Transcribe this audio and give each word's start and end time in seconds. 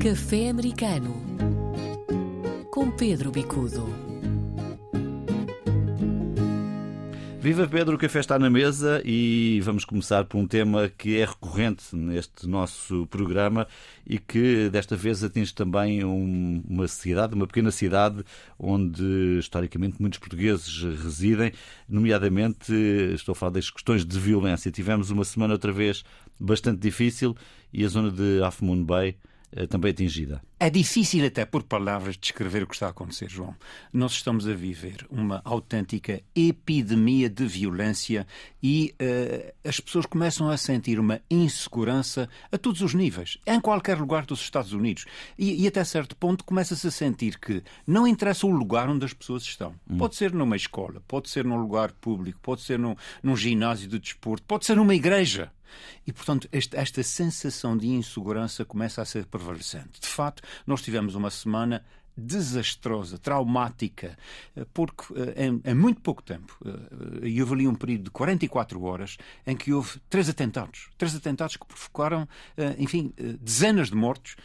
Café 0.00 0.50
Americano 0.50 1.12
com 2.70 2.88
Pedro 2.88 3.32
Bicudo. 3.32 3.84
Viva 7.40 7.66
Pedro, 7.66 7.96
o 7.96 7.98
café 7.98 8.20
está 8.20 8.38
na 8.38 8.48
mesa 8.48 9.02
e 9.04 9.60
vamos 9.64 9.84
começar 9.84 10.24
por 10.24 10.38
um 10.38 10.46
tema 10.46 10.88
que 10.88 11.18
é 11.18 11.24
recorrente 11.24 11.96
neste 11.96 12.46
nosso 12.46 13.08
programa 13.08 13.66
e 14.06 14.20
que 14.20 14.68
desta 14.70 14.94
vez 14.94 15.24
atinge 15.24 15.52
também 15.52 16.04
um, 16.04 16.62
uma 16.68 16.86
cidade, 16.86 17.34
uma 17.34 17.48
pequena 17.48 17.72
cidade 17.72 18.24
onde 18.56 19.02
historicamente 19.40 20.00
muitos 20.00 20.20
portugueses 20.20 20.80
residem, 21.02 21.52
nomeadamente 21.88 22.72
estou 23.14 23.32
a 23.32 23.36
falar 23.36 23.50
das 23.50 23.68
questões 23.68 24.04
de 24.04 24.16
violência. 24.16 24.70
Tivemos 24.70 25.10
uma 25.10 25.24
semana 25.24 25.54
outra 25.54 25.72
vez 25.72 26.04
bastante 26.38 26.78
difícil 26.78 27.36
e 27.72 27.84
a 27.84 27.88
zona 27.88 28.12
de 28.12 28.40
Half 28.40 28.62
Moon 28.62 28.84
Bay 28.84 29.16
também 29.68 29.90
atingida. 29.90 30.42
É 30.60 30.68
difícil 30.68 31.24
até 31.24 31.44
por 31.44 31.62
palavras 31.62 32.16
descrever 32.16 32.64
o 32.64 32.66
que 32.66 32.74
está 32.74 32.86
a 32.86 32.90
acontecer, 32.90 33.30
João. 33.30 33.54
Nós 33.92 34.12
estamos 34.12 34.48
a 34.48 34.54
viver 34.54 35.06
uma 35.08 35.40
autêntica 35.44 36.20
epidemia 36.34 37.30
de 37.30 37.46
violência 37.46 38.26
e 38.60 38.92
uh, 39.00 39.54
as 39.64 39.78
pessoas 39.78 40.04
começam 40.04 40.48
a 40.48 40.56
sentir 40.56 40.98
uma 40.98 41.20
insegurança 41.30 42.28
a 42.50 42.58
todos 42.58 42.80
os 42.80 42.92
níveis, 42.92 43.38
em 43.46 43.60
qualquer 43.60 43.98
lugar 43.98 44.26
dos 44.26 44.40
Estados 44.40 44.72
Unidos. 44.72 45.06
E, 45.38 45.62
e 45.62 45.66
até 45.68 45.84
certo 45.84 46.16
ponto 46.16 46.44
começa-se 46.44 46.86
a 46.88 46.90
sentir 46.90 47.38
que 47.38 47.62
não 47.86 48.06
interessa 48.06 48.46
o 48.46 48.50
lugar 48.50 48.88
onde 48.88 49.04
as 49.04 49.12
pessoas 49.12 49.44
estão. 49.44 49.74
Hum. 49.88 49.96
Pode 49.96 50.16
ser 50.16 50.32
numa 50.32 50.56
escola, 50.56 51.00
pode 51.06 51.30
ser 51.30 51.44
num 51.44 51.56
lugar 51.56 51.92
público, 51.92 52.40
pode 52.42 52.62
ser 52.62 52.80
num, 52.80 52.96
num 53.22 53.36
ginásio 53.36 53.88
de 53.88 53.98
desporto, 53.98 54.44
pode 54.44 54.66
ser 54.66 54.74
numa 54.74 54.94
igreja. 54.94 55.52
E, 56.06 56.12
portanto, 56.12 56.48
esta, 56.52 56.76
esta 56.76 57.02
sensação 57.02 57.76
de 57.76 57.88
insegurança 57.88 58.64
começa 58.64 59.02
a 59.02 59.04
ser 59.04 59.26
prevalecente. 59.26 60.00
De 60.00 60.08
facto, 60.08 60.42
nós 60.66 60.82
tivemos 60.82 61.14
uma 61.14 61.30
semana 61.30 61.84
desastrosa, 62.18 63.16
traumática, 63.16 64.18
eh, 64.56 64.66
porque 64.74 65.04
eh, 65.14 65.46
em, 65.46 65.60
em, 65.64 65.74
muito 65.74 66.00
pouco 66.00 66.22
tempo, 66.22 66.58
eh, 66.66 67.28
e 67.28 67.40
houve 67.40 67.54
ali 67.54 67.68
um 67.68 67.74
período 67.74 68.04
de 68.04 68.10
44 68.10 68.82
horas 68.82 69.16
em 69.46 69.56
que 69.56 69.72
houve 69.72 70.00
três 70.10 70.28
atentados. 70.28 70.88
Três 70.98 71.14
atentados 71.14 71.56
que 71.56 71.64
provocaram, 71.64 72.28
enfim, 72.78 73.12
dezenas 73.40 73.88
de 73.88 73.94
mortos 73.94 74.36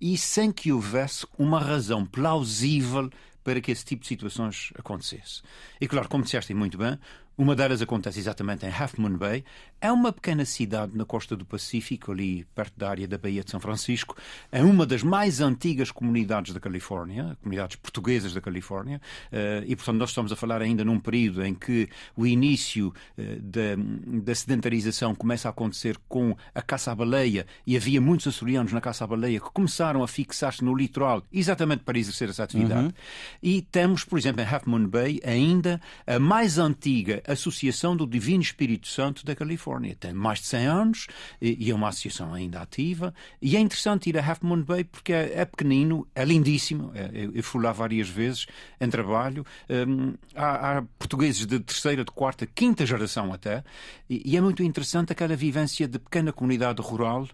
e 0.00 0.18
sem 0.18 0.52
que 0.52 0.72
houvesse 0.72 1.26
uma 1.38 1.58
razão 1.58 2.04
plausível 2.04 3.10
para 3.42 3.60
que 3.60 3.70
esse 3.70 3.84
tipo 3.84 4.02
de 4.02 4.08
situações 4.08 4.72
acontecesse. 4.76 5.42
E 5.80 5.86
claro, 5.86 6.08
como 6.08 6.24
disseste 6.24 6.52
muito 6.52 6.76
bem, 6.76 6.98
uma 7.38 7.54
delas 7.54 7.82
acontece 7.82 8.18
exatamente 8.18 8.64
em 8.64 8.70
Half 8.70 8.98
Moon 8.98 9.16
Bay. 9.16 9.44
É 9.78 9.92
uma 9.92 10.10
pequena 10.10 10.46
cidade 10.46 10.96
na 10.96 11.04
costa 11.04 11.36
do 11.36 11.44
Pacífico, 11.44 12.10
ali 12.10 12.46
perto 12.54 12.72
da 12.78 12.88
área 12.88 13.06
da 13.06 13.18
Baía 13.18 13.44
de 13.44 13.50
São 13.50 13.60
Francisco. 13.60 14.16
É 14.50 14.62
uma 14.62 14.86
das 14.86 15.02
mais 15.02 15.42
antigas 15.42 15.90
comunidades 15.90 16.54
da 16.54 16.60
Califórnia, 16.60 17.36
comunidades 17.42 17.76
portuguesas 17.76 18.32
da 18.32 18.40
Califórnia. 18.40 19.02
Eh, 19.30 19.64
e, 19.66 19.76
portanto, 19.76 19.98
nós 19.98 20.08
estamos 20.10 20.32
a 20.32 20.36
falar 20.36 20.62
ainda 20.62 20.82
num 20.82 20.98
período 20.98 21.44
em 21.44 21.54
que 21.54 21.90
o 22.16 22.26
início 22.26 22.94
eh, 23.18 23.36
da, 23.38 23.76
da 24.22 24.34
sedentarização 24.34 25.14
começa 25.14 25.46
a 25.46 25.50
acontecer 25.50 25.98
com 26.08 26.34
a 26.54 26.62
caça 26.62 26.90
à 26.90 26.94
baleia. 26.94 27.46
E 27.66 27.76
havia 27.76 28.00
muitos 28.00 28.26
açorianos 28.28 28.72
na 28.72 28.80
caça 28.80 29.04
à 29.04 29.06
baleia 29.06 29.40
que 29.40 29.50
começaram 29.50 30.02
a 30.02 30.08
fixar-se 30.08 30.64
no 30.64 30.74
litoral 30.74 31.22
exatamente 31.30 31.84
para 31.84 31.98
exercer 31.98 32.30
essa 32.30 32.44
atividade. 32.44 32.86
Uhum. 32.86 32.92
E 33.42 33.60
temos, 33.60 34.04
por 34.04 34.18
exemplo, 34.18 34.40
em 34.40 34.46
Half 34.46 34.66
Moon 34.66 34.88
Bay, 34.88 35.20
ainda 35.22 35.78
a 36.06 36.18
mais 36.18 36.56
antiga 36.56 37.22
Associação 37.26 37.96
do 37.96 38.06
Divino 38.06 38.42
Espírito 38.42 38.88
Santo 38.88 39.24
da 39.24 39.34
Califórnia. 39.34 39.96
Tem 39.98 40.12
mais 40.12 40.40
de 40.40 40.46
100 40.46 40.66
anos 40.66 41.06
e 41.40 41.70
é 41.70 41.74
uma 41.74 41.88
associação 41.88 42.32
ainda 42.34 42.60
ativa. 42.60 43.14
E 43.40 43.56
é 43.56 43.60
interessante 43.60 44.08
ir 44.08 44.18
a 44.18 44.26
Half 44.26 44.42
Moon 44.42 44.62
Bay 44.62 44.84
porque 44.84 45.12
é, 45.12 45.40
é 45.40 45.44
pequenino, 45.44 46.06
é 46.14 46.24
lindíssimo. 46.24 46.92
É, 46.94 47.28
eu 47.32 47.42
fui 47.42 47.62
lá 47.62 47.72
várias 47.72 48.08
vezes 48.08 48.46
em 48.80 48.88
trabalho. 48.88 49.44
Um, 49.68 50.14
há, 50.34 50.78
há, 50.78 50.82
portugueses 50.98 51.46
de 51.46 51.60
terceira, 51.60 52.04
de 52.04 52.10
quarta, 52.10 52.46
quinta 52.46 52.86
geração 52.86 53.32
até. 53.32 53.64
E 54.08 54.36
é 54.36 54.40
muito 54.40 54.62
interessante 54.62 55.12
aquela 55.12 55.36
vivência 55.36 55.86
de 55.88 55.98
pequena 55.98 56.32
comunidade 56.32 56.80
rural 56.80 57.26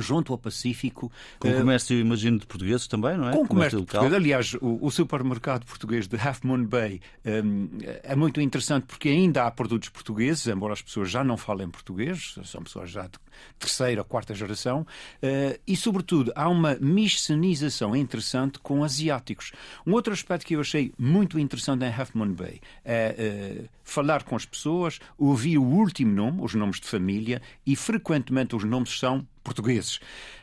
junto 0.00 0.32
ao 0.32 0.38
Pacífico. 0.38 1.10
Com 1.38 1.48
uh, 1.48 1.58
comércio, 1.58 1.98
imagino, 1.98 2.38
de 2.38 2.46
portugueses 2.46 2.86
também, 2.86 3.16
não 3.16 3.28
é? 3.28 3.32
Com 3.32 3.46
comércio, 3.46 3.78
comércio 3.78 3.84
português. 3.84 4.14
Aliás, 4.14 4.54
o, 4.54 4.78
o, 4.86 4.90
supermercado 4.90 5.64
português 5.64 6.06
de 6.06 6.16
Half 6.16 6.44
Moon 6.44 6.64
Bay 6.64 7.00
um, 7.24 7.68
é 8.02 8.16
muito 8.16 8.40
interessante 8.40 8.84
porque 8.86 9.08
ainda 9.08 9.44
há 9.44 9.50
produtos 9.50 9.88
portugueses, 9.88 10.46
embora 10.46 10.72
as 10.72 10.82
pessoas 10.82 11.10
já 11.10 11.22
não 11.22 11.36
falem 11.36 11.68
português, 11.68 12.36
são 12.44 12.62
pessoas 12.62 12.90
já 12.90 13.02
de 13.02 13.18
terceira, 13.58 14.04
quarta 14.04 14.34
geração, 14.34 14.82
uh, 14.82 15.58
e, 15.66 15.76
sobretudo, 15.76 16.32
há 16.34 16.48
uma 16.48 16.76
miscenização 16.80 17.94
interessante 17.94 18.58
com 18.58 18.84
asiáticos. 18.84 19.52
Um 19.86 19.92
outro 19.92 20.12
aspecto 20.12 20.46
que 20.46 20.54
eu 20.54 20.60
achei 20.60 20.92
muito 20.98 21.38
interessante 21.38 21.84
em 21.84 21.92
Half 21.92 22.14
Moon 22.14 22.32
Bay 22.32 22.60
é 22.84 23.62
uh, 23.64 23.68
falar 23.82 24.22
com 24.22 24.36
as 24.36 24.44
pessoas, 24.44 25.00
ouvir 25.16 25.58
o 25.58 25.64
último 25.64 26.12
nome, 26.12 26.42
os 26.42 26.54
nomes 26.54 26.80
de 26.80 26.86
família, 26.86 27.40
e 27.66 27.74
frequentemente 27.74 28.54
os 28.54 28.64
nomes 28.64 28.98
são 28.98 29.26
portugueses. 29.42 29.98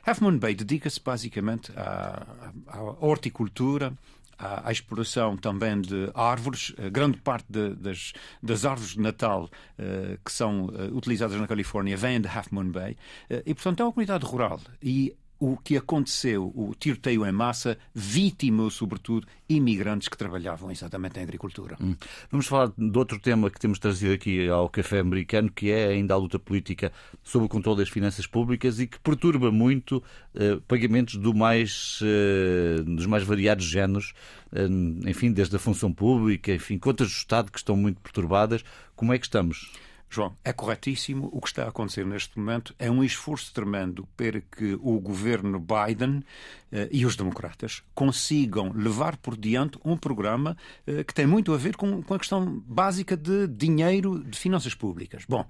Half 0.06 0.22
Moon 0.22 0.38
Bay 0.38 0.56
dedica-se 0.56 1.00
basicamente 1.00 1.72
à, 1.75 2.25
à, 2.67 2.81
horticultura, 3.00 3.94
à, 4.38 4.69
à, 4.69 4.72
exploração 4.72 5.38
também 5.38 5.81
de 5.81 6.09
árvores. 6.13 6.73
A 6.78 6.90
grande 6.90 7.18
parte 7.18 7.46
de, 7.50 7.75
das, 7.75 8.13
das, 8.41 8.66
árvores 8.66 8.94
de 8.94 9.01
Natal 9.01 9.46
uh, 9.46 10.18
que 10.23 10.31
são 10.31 10.66
uh, 10.66 10.96
utilizadas 10.96 11.40
na 11.40 11.47
Califórnia 11.47 11.97
vêm 11.97 12.22
de 12.22 12.28
Half 12.28 12.51
Moon 12.51 12.72
Bay. 12.72 12.97
E, 13.45 13.53
portanto, 13.53 13.79
é 13.81 13.84
uma 13.84 13.91
comunidade 13.91 14.25
rural. 14.25 14.59
E 14.81 15.16
o 15.40 15.57
que 15.57 15.78
aconteceu, 15.78 16.51
o 16.56 16.73
tiroteio 16.78 17.25
em 17.25 17.31
massa, 17.31 17.78
vitimou 17.94 18.69
sobretudo 18.69 19.28
imigrantes 19.47 20.07
que 20.07 20.18
trabalhavam 20.18 20.72
exatamente 20.72 21.19
em 21.19 21.23
agricultura. 21.23 21.78
Hum. 21.79 21.96
Vamos 22.31 22.47
falar 22.47 22.72
de 22.78 22.97
outro 22.97 23.19
tema 23.19 23.50
que 23.50 23.59
temos 23.59 23.78
trazido 23.78 24.13
aqui 24.13 24.47
ao 24.47 24.69
café 24.69 25.00
americano, 25.00 25.51
que 25.51 25.69
é 25.72 25.88
ainda 25.88 26.13
a 26.13 26.18
luta 26.18 26.40
política 26.40 26.91
sobre 27.24 27.45
o 27.45 27.50
controle 27.50 27.79
das 27.79 27.90
finanças 27.90 28.25
públicas 28.25 28.79
e 28.79 28.88
que 28.88 29.00
perturba 29.00 29.51
muito 29.51 30.01
eh, 30.34 30.59
pagamentos 30.68 31.16
do 31.16 31.34
mais, 31.34 32.00
eh, 32.01 32.81
dos 32.81 33.06
mais 33.06 33.24
variados 33.24 33.66
géneros, 33.66 34.13
eh, 34.51 34.68
enfim, 35.06 35.31
desde 35.31 35.56
a 35.56 35.59
função 35.59 35.91
pública, 35.91 36.53
enfim, 36.53 36.78
contas 36.78 37.09
do 37.09 37.13
Estado 37.13 37.51
que 37.51 37.57
estão 37.57 37.75
muito 37.75 38.01
perturbadas. 38.01 38.63
Como 38.95 39.13
é 39.13 39.19
que 39.19 39.25
estamos? 39.25 39.72
João, 40.10 40.36
é 40.44 40.54
corretíssimo. 40.54 41.30
O 41.32 41.42
que 41.42 41.48
está 41.48 41.66
a 41.66 41.70
acontecer 41.70 42.06
neste 42.06 42.38
momento 42.38 42.74
é 42.80 42.90
um 42.90 43.04
esforço 43.04 43.54
tremendo 43.54 44.08
para 44.16 44.40
que 44.40 44.78
o 44.82 45.00
governo 45.00 45.60
Biden 45.60 46.24
eh, 46.72 46.88
e 46.92 47.06
os 47.06 47.16
democratas 47.16 47.84
consigam 47.94 48.72
levar 48.74 49.18
por 49.18 49.36
diante 49.36 49.80
um 49.84 49.98
programa 49.98 50.56
eh, 50.88 51.04
que 51.04 51.14
tem 51.14 51.26
muito 51.26 51.54
a 51.54 51.58
ver 51.58 51.76
com, 51.76 52.02
com 52.02 52.14
a 52.14 52.20
questão 52.20 52.64
básica 52.66 53.18
de 53.18 53.48
dinheiro 53.48 54.24
de 54.24 54.38
finanças 54.38 54.74
públicas. 54.74 55.26
Bom, 55.28 55.46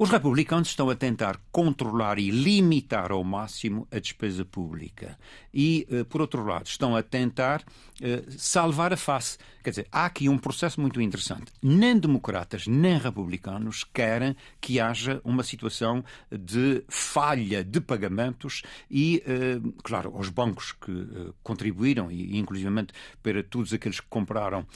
os 0.00 0.10
republicanos 0.10 0.68
estão 0.68 0.88
a 0.88 0.94
tentar 0.94 1.40
controlar 1.50 2.20
e 2.20 2.30
limitar 2.30 3.10
ao 3.10 3.24
máximo 3.24 3.88
a 3.90 3.98
despesa 3.98 4.44
pública. 4.44 5.18
E, 5.52 5.88
eh, 5.90 6.04
por 6.04 6.20
outro 6.20 6.44
lado, 6.44 6.66
estão 6.66 6.94
a 6.94 7.02
tentar 7.02 7.64
eh, 8.00 8.22
salvar 8.28 8.92
a 8.92 8.96
face. 8.96 9.38
Quer 9.60 9.70
dizer, 9.70 9.88
há 9.90 10.06
aqui 10.06 10.28
um 10.28 10.38
processo 10.38 10.80
muito 10.80 11.00
interessante. 11.00 11.52
Nem 11.60 11.98
democratas, 11.98 12.68
nem 12.68 12.96
republicanos 12.96 13.82
querem 13.92 14.36
que 14.60 14.80
haja 14.80 15.20
uma 15.24 15.42
situação 15.42 16.04
de 16.30 16.84
falha 16.88 17.64
de 17.64 17.80
pagamentos 17.80 18.62
e, 18.90 19.22
eh, 19.26 19.60
claro, 19.82 20.16
os 20.16 20.28
bancos 20.28 20.72
que 20.72 21.32
contribuíram, 21.42 22.10
e 22.10 22.38
inclusivamente 22.38 22.92
para 23.22 23.42
todos 23.42 23.72
aqueles 23.72 24.00
que 24.00 24.06
compraram 24.08 24.66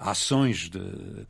ações 0.00 0.68
de, 0.68 0.78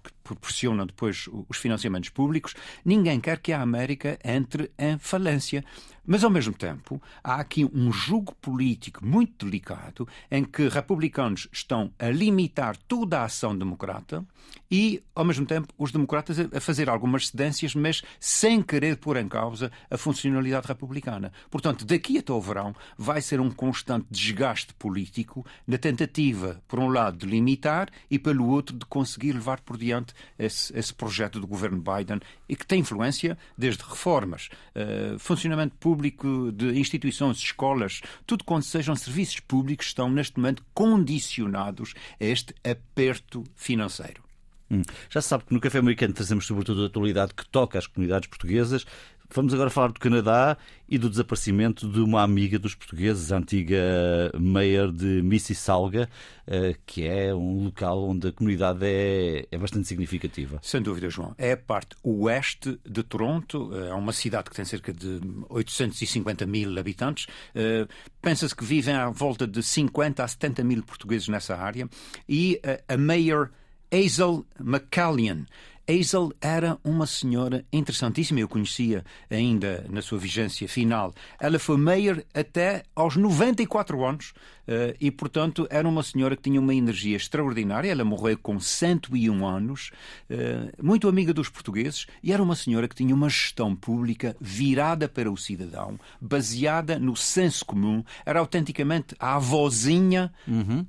que 0.02 0.12
proporcionam 0.28 0.86
depois 0.86 1.28
os 1.48 1.56
financiamentos 1.56 2.10
públicos, 2.10 2.54
ninguém 2.84 3.18
quer 3.18 3.38
que 3.38 3.52
a 3.52 3.62
América 3.62 4.18
entre 4.22 4.70
em 4.78 4.98
falência. 4.98 5.64
Mas, 6.10 6.24
ao 6.24 6.30
mesmo 6.30 6.54
tempo, 6.54 7.02
há 7.22 7.34
aqui 7.34 7.66
um 7.66 7.92
jogo 7.92 8.34
político 8.40 9.04
muito 9.04 9.44
delicado 9.44 10.08
em 10.30 10.42
que 10.42 10.66
republicanos 10.66 11.48
estão 11.52 11.92
a 11.98 12.08
limitar 12.08 12.78
toda 12.88 13.20
a 13.20 13.24
ação 13.24 13.56
democrata 13.56 14.24
e, 14.70 15.02
ao 15.14 15.22
mesmo 15.22 15.44
tempo, 15.44 15.68
os 15.76 15.92
democratas 15.92 16.38
a 16.40 16.60
fazer 16.60 16.88
algumas 16.88 17.28
cedências, 17.28 17.74
mas 17.74 18.02
sem 18.18 18.62
querer 18.62 18.96
pôr 18.96 19.18
em 19.18 19.28
causa 19.28 19.70
a 19.90 19.98
funcionalidade 19.98 20.66
republicana. 20.66 21.30
Portanto, 21.50 21.84
daqui 21.84 22.16
até 22.16 22.32
o 22.32 22.40
verão 22.40 22.74
vai 22.96 23.20
ser 23.20 23.38
um 23.38 23.50
constante 23.50 24.06
desgaste 24.10 24.72
político 24.74 25.44
na 25.66 25.76
tentativa, 25.76 26.62
por 26.66 26.78
um 26.78 26.88
lado, 26.88 27.18
de 27.18 27.26
limitar 27.26 27.90
e, 28.10 28.18
pelo 28.18 28.48
outro, 28.48 28.78
de 28.78 28.86
conseguir 28.86 29.32
levar 29.32 29.60
por 29.60 29.76
diante 29.76 30.14
esse, 30.38 30.76
esse 30.76 30.94
projeto 30.94 31.40
do 31.40 31.46
governo 31.46 31.82
Biden 31.82 32.20
e 32.48 32.56
que 32.56 32.66
tem 32.66 32.80
influência 32.80 33.36
desde 33.56 33.82
reformas, 33.82 34.48
uh, 34.74 35.18
funcionamento 35.18 35.76
público 35.76 36.52
de 36.52 36.78
instituições, 36.78 37.38
escolas, 37.38 38.00
tudo 38.26 38.44
quanto 38.44 38.66
sejam 38.66 38.94
serviços 38.96 39.40
públicos 39.40 39.86
estão 39.86 40.10
neste 40.10 40.36
momento 40.38 40.64
condicionados 40.74 41.94
a 42.20 42.24
este 42.24 42.54
aperto 42.64 43.44
financeiro. 43.54 44.28
Hum. 44.70 44.82
Já 45.08 45.22
se 45.22 45.28
sabe 45.28 45.44
que 45.44 45.54
no 45.54 45.60
Café 45.60 45.78
Americano 45.78 46.12
trazemos 46.12 46.46
sobretudo 46.46 46.82
a 46.82 46.86
atualidade 46.86 47.32
que 47.34 47.46
toca 47.48 47.78
às 47.78 47.86
comunidades 47.86 48.28
portuguesas. 48.28 48.84
Vamos 49.30 49.52
agora 49.52 49.68
falar 49.68 49.92
do 49.92 50.00
Canadá 50.00 50.56
e 50.88 50.96
do 50.96 51.10
desaparecimento 51.10 51.86
de 51.86 52.00
uma 52.00 52.22
amiga 52.22 52.58
dos 52.58 52.74
portugueses, 52.74 53.30
a 53.30 53.36
antiga 53.36 54.32
mayor 54.40 54.90
de 54.90 55.20
Mississauga, 55.22 56.08
eh, 56.46 56.74
que 56.86 57.06
é 57.06 57.34
um 57.34 57.64
local 57.64 58.08
onde 58.08 58.28
a 58.28 58.32
comunidade 58.32 58.86
é, 58.86 59.46
é 59.52 59.58
bastante 59.58 59.86
significativa. 59.86 60.58
Sem 60.62 60.80
dúvida, 60.80 61.10
João. 61.10 61.34
É 61.36 61.52
a 61.52 61.56
parte 61.58 61.94
oeste 62.02 62.80
de 62.88 63.02
Toronto, 63.02 63.70
é 63.76 63.92
uma 63.92 64.14
cidade 64.14 64.48
que 64.48 64.56
tem 64.56 64.64
cerca 64.64 64.94
de 64.94 65.20
850 65.50 66.46
mil 66.46 66.78
habitantes. 66.78 67.26
Eh, 67.54 67.86
pensa-se 68.22 68.56
que 68.56 68.64
vivem 68.64 68.94
à 68.94 69.10
volta 69.10 69.46
de 69.46 69.62
50 69.62 70.24
a 70.24 70.28
70 70.28 70.64
mil 70.64 70.82
portugueses 70.82 71.28
nessa 71.28 71.54
área 71.54 71.86
e 72.26 72.58
a 72.88 72.96
mayor 72.96 73.50
Hazel 73.92 74.46
McCallion 74.58 75.44
Hazel 75.88 76.32
era 76.40 76.78
uma 76.84 77.06
senhora 77.06 77.64
interessantíssima, 77.72 78.40
eu 78.40 78.48
conhecia 78.48 79.02
ainda 79.30 79.86
na 79.88 80.02
sua 80.02 80.18
vigência 80.18 80.68
final. 80.68 81.14
Ela 81.40 81.58
foi 81.58 81.78
mayor 81.78 82.22
até 82.34 82.82
aos 82.94 83.16
94 83.16 84.04
anos 84.04 84.34
eh, 84.66 84.94
e, 85.00 85.10
portanto, 85.10 85.66
era 85.70 85.88
uma 85.88 86.02
senhora 86.02 86.36
que 86.36 86.42
tinha 86.42 86.60
uma 86.60 86.74
energia 86.74 87.16
extraordinária. 87.16 87.90
Ela 87.90 88.04
morreu 88.04 88.38
com 88.38 88.60
101 88.60 89.46
anos, 89.46 89.90
eh, 90.28 90.70
muito 90.82 91.08
amiga 91.08 91.32
dos 91.32 91.48
portugueses, 91.48 92.06
e 92.22 92.32
era 92.34 92.42
uma 92.42 92.54
senhora 92.54 92.86
que 92.86 92.94
tinha 92.94 93.14
uma 93.14 93.30
gestão 93.30 93.74
pública 93.74 94.36
virada 94.38 95.08
para 95.08 95.32
o 95.32 95.36
cidadão, 95.38 95.98
baseada 96.20 96.98
no 96.98 97.16
senso 97.16 97.64
comum. 97.64 98.04
Era 98.26 98.40
autenticamente 98.40 99.14
a 99.18 99.36
avózinha. 99.36 100.30
Uhum 100.46 100.86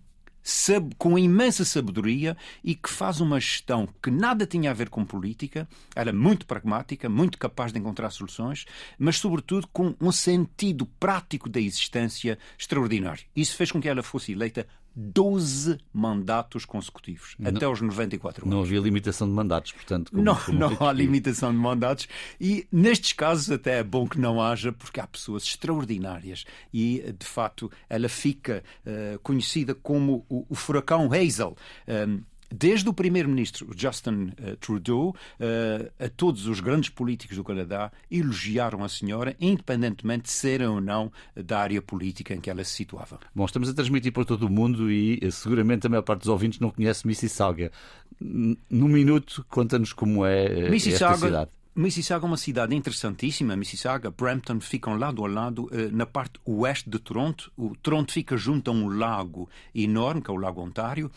com 0.98 1.18
imensa 1.18 1.64
sabedoria 1.64 2.36
e 2.64 2.76
que 2.76 2.90
faz 2.90 3.20
uma 3.20 3.40
gestão 3.40 3.88
que 4.02 4.10
nada 4.10 4.46
tinha 4.46 4.72
a 4.72 4.74
ver 4.74 4.90
com 4.90 5.06
política, 5.06 5.68
era 5.96 6.12
muito 6.12 6.46
pragmática, 6.46 7.10
muito 7.10 7.38
capaz 7.38 7.72
de 7.72 7.80
encontrar 7.80 8.10
soluções, 8.10 8.66
mas, 8.98 9.18
sobretudo, 9.18 9.68
com 9.72 9.96
um 10.00 10.12
sentido 10.12 10.86
prático 11.00 11.50
da 11.50 11.60
existência 11.60 12.38
extraordinário. 12.58 13.24
Isso 13.36 13.56
fez 13.56 13.72
com 13.72 13.82
que 13.82 13.90
ela 13.90 14.04
fosse 14.04 14.32
eleita 14.32 14.68
12 14.96 15.78
mandatos 15.94 16.66
consecutivos, 16.66 17.36
não, 17.38 17.50
até 17.50 17.66
aos 17.66 17.82
94 17.82 18.44
anos. 18.44 18.56
Não 18.56 18.64
havia 18.64 18.80
limitação 18.80 19.28
de 19.28 19.34
mandatos, 19.34 19.72
portanto. 19.72 20.12
Como, 20.12 20.24
não, 20.24 20.36
como 20.36 20.60
não 20.60 20.78
há 20.88 20.92
limitação 20.92 21.52
de 21.52 21.58
mandatos 21.58 22.08
e 22.40 22.68
nestes 22.72 23.14
casos 23.14 23.50
até 23.52 23.80
é 23.80 23.84
bom 23.84 24.08
que 24.08 24.20
não 24.20 24.42
haja, 24.42 24.72
porque 24.72 25.00
há 25.00 25.08
pessoas 25.08 25.44
extraordinárias 25.44 26.46
e, 26.74 27.14
de 27.18 27.26
facto, 27.26 27.72
ela 27.90 28.10
fica 28.10 28.64
uh, 28.86 29.20
conhecida 29.20 29.74
como 29.74 30.26
o, 30.30 30.46
o 30.50 30.56
furacão 30.56 31.10
Hazel. 31.12 31.56
Um, 31.88 32.22
desde 32.50 32.90
o 32.90 32.94
primeiro-ministro 32.94 33.70
Justin 33.76 34.34
uh, 34.40 34.56
Trudeau 34.58 35.10
uh, 35.10 35.92
a 36.04 36.10
todos 36.10 36.48
os 36.48 36.60
grandes 36.60 36.90
políticos 36.90 37.38
do 37.38 37.44
Canadá 37.44 37.92
elogiaram 38.12 38.84
a 38.84 38.90
senhora, 38.90 39.36
independentemente 39.40 40.24
de 40.24 40.32
serem 40.32 40.68
ou 40.68 40.82
não 40.82 41.12
da 41.36 41.60
área 41.60 41.82
política 41.82 42.34
em 42.34 42.42
que 42.42 42.50
ela 42.50 42.64
se 42.64 42.72
situava. 42.72 43.20
Bom, 43.34 43.46
estamos 43.46 43.70
a 43.70 43.74
transmitir 43.74 44.12
para 44.12 44.26
todo 44.26 44.44
o 44.44 44.50
mundo 44.50 44.92
e 44.92 45.20
eh, 45.22 45.32
seguramente 45.32 45.88
a 45.88 45.90
maior 45.90 46.02
parte 46.02 46.22
dos 46.22 46.30
ouvintes 46.30 46.60
não 46.60 46.72
conhece 46.72 47.06
Mississauga. 47.06 47.72
Num 48.20 48.88
minuto, 48.88 49.46
conta-nos 49.50 49.94
como 49.94 50.26
é 50.26 50.70
Mississauga, 50.70 51.14
esta 51.14 51.26
cidade. 51.28 51.52
Mississauga 51.80 52.26
é 52.26 52.28
uma 52.28 52.36
cidade 52.36 52.76
interessantíssima. 52.76 53.56
Mississauga, 53.56 54.12
Brampton 54.12 54.60
ficam 54.60 54.98
lado 54.98 55.24
a 55.24 55.30
lado 55.30 55.70
na 55.94 56.06
parte 56.06 56.38
oeste 56.44 56.90
de 56.90 57.00
Toronto. 57.00 57.50
O 57.56 57.74
Toronto 57.74 58.12
fica 58.12 58.36
junto 58.36 58.70
a 58.70 58.74
um 58.74 58.90
lago 58.90 59.50
enorme, 59.74 60.22
que 60.22 60.30
é 60.30 60.34
o 60.34 60.36
Lago 60.36 60.62
Ontário, 60.62 61.10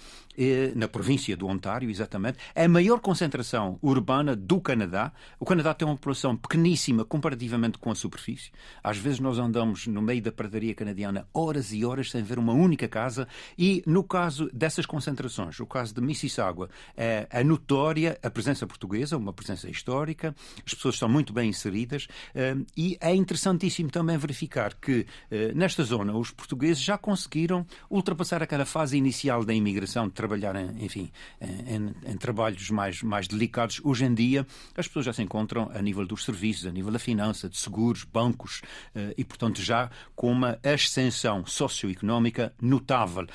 na 0.76 0.87
província 0.87 1.37
do 1.37 1.49
Ontário, 1.49 1.91
exatamente, 1.91 2.38
é 2.55 2.64
a 2.64 2.69
maior 2.69 3.00
concentração 3.00 3.76
urbana 3.82 4.37
do 4.37 4.61
Canadá. 4.61 5.12
O 5.38 5.44
Canadá 5.44 5.75
tem 5.75 5.87
uma 5.87 5.97
população 5.97 6.37
pequeníssima 6.37 7.05
comparativamente 7.05 7.76
com 7.76 7.91
a 7.91 7.94
superfície. 7.94 8.53
Às 8.85 8.97
vezes 8.97 9.19
nós 9.19 9.38
andamos 9.38 9.88
no 9.88 10.00
meio 10.00 10.23
da 10.23 10.31
pradaria 10.31 10.75
canadiana 10.76 11.26
horas 11.35 11.73
e 11.73 11.85
horas 11.85 12.08
sem 12.08 12.23
ver 12.23 12.38
uma 12.38 12.53
única 12.53 12.87
casa 12.87 13.26
e 13.58 13.82
no 13.85 14.05
caso 14.05 14.49
dessas 14.53 14.87
concentrações, 14.87 15.58
o 15.58 15.67
caso 15.67 15.93
de 15.93 16.00
Mississauga, 16.00 16.70
é, 16.97 17.26
é 17.29 17.43
notória 17.43 18.17
a 18.23 18.31
presença 18.31 18.65
portuguesa, 18.65 19.17
uma 19.17 19.32
presença 19.32 19.69
histórica, 19.69 20.35
as 20.66 20.75
pessoas 20.75 20.94
estão 20.94 21.08
muito 21.08 21.32
bem 21.32 21.49
inseridas 21.49 22.06
eh, 22.34 22.56
e 22.76 22.96
é 23.00 23.14
interessantíssimo 23.14 23.90
também 23.90 24.16
verificar 24.16 24.75
que 24.75 25.06
eh, 25.31 25.52
nesta 25.54 25.82
zona 25.84 26.16
os 26.16 26.31
portugueses 26.31 26.82
já 26.82 26.96
conseguiram 26.99 27.66
ultrapassar 27.90 28.43
aquela 28.43 28.64
fase 28.64 28.96
inicial 28.96 29.44
da 29.44 29.54
imigração 29.54 30.08
trabalhar, 30.08 30.56
em, 30.56 30.84
enfim, 30.84 31.10
em, 31.40 32.10
em, 32.10 32.16
trabalhos 32.16 32.70
mais, 32.70 33.02
mais 33.02 33.26
delicados. 33.26 33.81
Hoje 33.84 34.04
em 34.04 34.14
dia, 34.14 34.46
as 34.76 34.87
pessoas 34.87 35.06
já 35.06 35.12
se 35.12 35.22
encontram 35.22 35.70
a 35.75 35.81
nível 35.81 36.06
dos 36.06 36.25
serviços, 36.25 36.66
a 36.66 36.72
nível 36.72 36.93
da 36.93 36.98
finança, 36.98 37.48
de 37.48 37.56
seguros, 37.56 38.05
bancos, 38.05 38.62
eh, 38.94 39.14
e, 39.16 39.25
portanto, 39.25 39.60
já 39.60 39.90
com 40.14 40.31
uma 40.31 40.58
ascensão 40.62 41.44
socioeconómica 41.46 42.52
notável. 42.60 43.26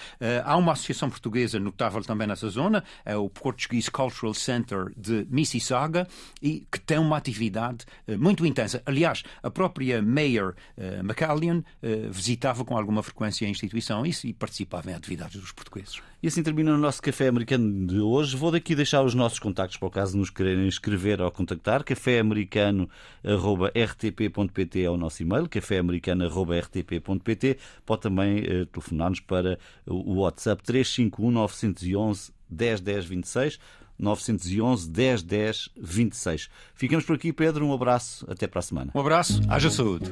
Há 0.44 0.56
uma 0.58 0.74
associação 0.74 1.10
portuguesa 1.10 1.60
notável 1.60 2.02
também 2.02 2.28
nessa 2.28 2.50
zona, 2.50 2.84
é 3.06 3.16
o 3.16 3.30
Portuguese 3.30 3.90
Cultural 3.92 4.34
Center 4.34 4.92
de 4.96 5.28
Mississauga, 5.30 6.08
e 6.42 6.66
que 6.72 6.80
tem 6.80 6.98
uma 7.08 7.18
atividade 7.18 7.86
eh, 8.08 8.18
muito 8.18 8.46
intensa. 8.46 8.82
Aliás, 8.86 9.24
a 9.42 9.50
própria 9.50 10.02
Mayor 10.02 10.56
McCallion 10.78 11.62
visitava 12.10 12.64
com 12.64 12.78
alguma 12.78 13.02
frequência 13.02 13.48
a 13.48 13.50
instituição 13.50 14.06
e, 14.06 14.12
e 14.24 14.34
participava 14.34 14.92
em 14.92 14.94
atividades 14.94 15.40
dos 15.40 15.52
portugueses. 15.52 16.02
E 16.22 16.28
assim 16.28 16.42
termina 16.42 16.74
o 16.74 16.78
nosso 16.78 17.00
café 17.02 17.28
americano 17.28 17.86
de 17.86 18.00
hoje. 18.00 18.36
Vou 18.36 18.52
daqui 18.52 18.74
deixar 18.74 19.04
os 19.04 19.14
nossos 19.14 19.38
contactos 19.38 19.78
para 19.78 19.88
o 19.88 19.92
caso 19.92 20.18
nos 20.18 20.32
quererem 20.32 20.68
escrever 20.68 21.22
ou 21.22 21.32
contactar. 21.32 21.84
caféamericano.rtp.pt 21.84 24.82
é 24.82 24.90
o 24.90 24.98
nosso 24.98 25.22
e-mail, 25.22 25.48
caféamericano.rtp.pt. 25.48 27.60
Pode 27.86 28.02
também 28.02 28.40
uh, 28.40 28.66
telefonar-nos 28.66 29.20
para 29.20 29.60
o 29.86 30.22
WhatsApp 30.22 30.64
351 30.64 31.32
911 31.32 32.32
10 32.50 32.82
10 32.82 33.06
26. 33.06 33.60
911 33.98 34.90
10 34.90 35.24
10 35.24 35.70
26. 35.78 36.50
Ficamos 36.76 37.06
por 37.06 37.16
aqui, 37.16 37.34
Pedro. 37.34 37.66
Um 37.66 37.74
abraço. 37.74 38.26
Até 38.30 38.48
para 38.48 38.60
a 38.60 38.64
semana. 38.64 38.92
Um 38.94 39.00
abraço. 39.00 39.42
Haja 39.50 39.70
saúde. 39.70 40.12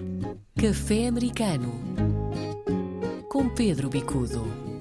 Café 0.55 1.07
Americano 1.07 1.73
com 3.35 3.49
Pedro 3.49 3.89
Bicudo. 3.89 4.74